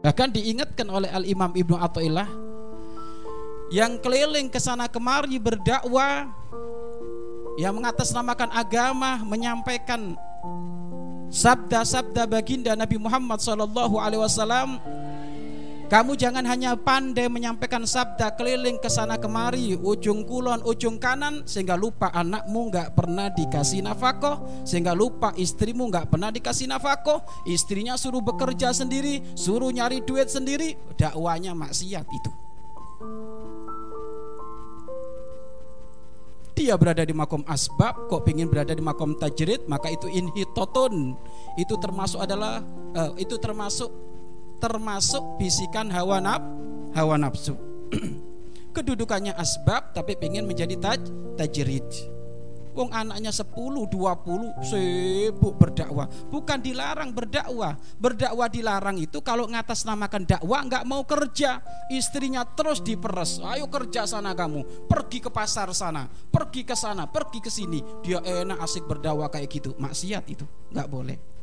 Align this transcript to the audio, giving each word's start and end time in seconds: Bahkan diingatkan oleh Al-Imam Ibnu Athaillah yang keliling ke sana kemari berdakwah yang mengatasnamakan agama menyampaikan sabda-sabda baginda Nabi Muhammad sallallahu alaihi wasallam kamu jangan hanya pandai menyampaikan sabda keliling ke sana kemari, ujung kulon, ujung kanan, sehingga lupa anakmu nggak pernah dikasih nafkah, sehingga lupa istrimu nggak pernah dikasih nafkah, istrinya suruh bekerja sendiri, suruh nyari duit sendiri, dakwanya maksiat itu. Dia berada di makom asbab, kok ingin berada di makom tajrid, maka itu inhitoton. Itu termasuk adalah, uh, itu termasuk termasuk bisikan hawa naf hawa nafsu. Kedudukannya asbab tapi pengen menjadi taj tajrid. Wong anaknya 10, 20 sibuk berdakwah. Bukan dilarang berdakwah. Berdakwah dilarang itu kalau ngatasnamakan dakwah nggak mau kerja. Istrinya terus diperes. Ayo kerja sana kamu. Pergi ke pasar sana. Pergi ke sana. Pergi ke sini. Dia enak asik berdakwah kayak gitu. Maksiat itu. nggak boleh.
Bahkan 0.00 0.28
diingatkan 0.32 0.88
oleh 0.88 1.12
Al-Imam 1.12 1.52
Ibnu 1.52 1.76
Athaillah 1.76 2.28
yang 3.70 4.00
keliling 4.02 4.50
ke 4.50 4.58
sana 4.58 4.90
kemari 4.90 5.38
berdakwah 5.38 6.26
yang 7.60 7.76
mengatasnamakan 7.76 8.50
agama 8.50 9.20
menyampaikan 9.22 10.16
sabda-sabda 11.30 12.26
baginda 12.26 12.74
Nabi 12.74 12.98
Muhammad 12.98 13.38
sallallahu 13.38 14.00
alaihi 14.02 14.24
wasallam 14.24 14.82
kamu 15.90 16.14
jangan 16.14 16.46
hanya 16.46 16.78
pandai 16.78 17.26
menyampaikan 17.26 17.82
sabda 17.82 18.38
keliling 18.38 18.78
ke 18.78 18.86
sana 18.86 19.18
kemari, 19.18 19.74
ujung 19.74 20.22
kulon, 20.22 20.62
ujung 20.62 21.02
kanan, 21.02 21.42
sehingga 21.42 21.74
lupa 21.74 22.14
anakmu 22.14 22.70
nggak 22.70 22.94
pernah 22.94 23.26
dikasih 23.26 23.82
nafkah, 23.82 24.38
sehingga 24.62 24.94
lupa 24.94 25.34
istrimu 25.34 25.90
nggak 25.90 26.14
pernah 26.14 26.30
dikasih 26.30 26.70
nafkah, 26.70 27.26
istrinya 27.42 27.98
suruh 27.98 28.22
bekerja 28.22 28.70
sendiri, 28.70 29.34
suruh 29.34 29.74
nyari 29.74 29.98
duit 30.06 30.30
sendiri, 30.30 30.78
dakwanya 30.94 31.58
maksiat 31.58 32.06
itu. 32.06 32.30
Dia 36.54 36.78
berada 36.78 37.02
di 37.02 37.10
makom 37.10 37.42
asbab, 37.50 38.06
kok 38.06 38.30
ingin 38.30 38.46
berada 38.46 38.78
di 38.78 38.84
makom 38.84 39.18
tajrid, 39.18 39.66
maka 39.66 39.90
itu 39.90 40.06
inhitoton. 40.06 41.18
Itu 41.58 41.74
termasuk 41.82 42.22
adalah, 42.22 42.62
uh, 42.94 43.16
itu 43.18 43.40
termasuk 43.40 44.09
termasuk 44.60 45.40
bisikan 45.40 45.88
hawa 45.88 46.20
naf 46.20 46.42
hawa 46.94 47.16
nafsu. 47.16 47.56
Kedudukannya 48.76 49.34
asbab 49.34 49.96
tapi 49.96 50.14
pengen 50.14 50.46
menjadi 50.46 50.78
taj 50.78 51.02
tajrid. 51.34 51.88
Wong 52.70 52.94
anaknya 52.94 53.34
10, 53.34 53.50
20 53.90 54.62
sibuk 54.62 55.58
berdakwah. 55.58 56.06
Bukan 56.30 56.62
dilarang 56.62 57.10
berdakwah. 57.10 57.74
Berdakwah 57.98 58.46
dilarang 58.46 58.94
itu 58.94 59.18
kalau 59.26 59.50
ngatasnamakan 59.50 60.22
dakwah 60.22 60.62
nggak 60.62 60.86
mau 60.86 61.02
kerja. 61.02 61.58
Istrinya 61.90 62.46
terus 62.46 62.78
diperes. 62.78 63.42
Ayo 63.42 63.66
kerja 63.66 64.06
sana 64.06 64.38
kamu. 64.38 64.86
Pergi 64.86 65.18
ke 65.18 65.34
pasar 65.34 65.74
sana. 65.74 66.06
Pergi 66.30 66.62
ke 66.62 66.78
sana. 66.78 67.10
Pergi 67.10 67.42
ke 67.42 67.50
sini. 67.50 67.82
Dia 68.06 68.22
enak 68.22 68.62
asik 68.62 68.86
berdakwah 68.86 69.26
kayak 69.26 69.50
gitu. 69.50 69.74
Maksiat 69.74 70.24
itu. 70.30 70.46
nggak 70.70 70.86
boleh. 70.86 71.39